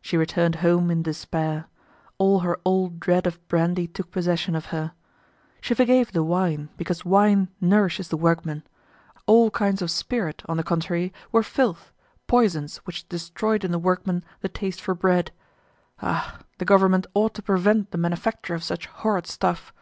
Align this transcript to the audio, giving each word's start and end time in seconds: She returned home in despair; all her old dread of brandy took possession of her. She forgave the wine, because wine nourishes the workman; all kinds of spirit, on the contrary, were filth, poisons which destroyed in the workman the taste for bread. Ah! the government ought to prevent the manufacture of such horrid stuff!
She 0.00 0.16
returned 0.16 0.54
home 0.62 0.88
in 0.88 1.02
despair; 1.02 1.66
all 2.16 2.40
her 2.46 2.60
old 2.64 3.00
dread 3.00 3.26
of 3.26 3.44
brandy 3.48 3.88
took 3.88 4.12
possession 4.12 4.54
of 4.54 4.66
her. 4.66 4.92
She 5.60 5.74
forgave 5.74 6.12
the 6.12 6.22
wine, 6.22 6.68
because 6.76 7.04
wine 7.04 7.48
nourishes 7.60 8.06
the 8.06 8.16
workman; 8.16 8.62
all 9.26 9.50
kinds 9.50 9.82
of 9.82 9.90
spirit, 9.90 10.42
on 10.48 10.56
the 10.56 10.62
contrary, 10.62 11.12
were 11.32 11.42
filth, 11.42 11.92
poisons 12.28 12.76
which 12.86 13.08
destroyed 13.08 13.64
in 13.64 13.72
the 13.72 13.80
workman 13.80 14.24
the 14.42 14.48
taste 14.48 14.80
for 14.80 14.94
bread. 14.94 15.32
Ah! 16.00 16.38
the 16.58 16.64
government 16.64 17.08
ought 17.12 17.34
to 17.34 17.42
prevent 17.42 17.90
the 17.90 17.98
manufacture 17.98 18.54
of 18.54 18.62
such 18.62 18.86
horrid 18.86 19.26
stuff! 19.26 19.72